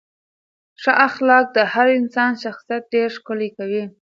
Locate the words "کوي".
3.57-3.83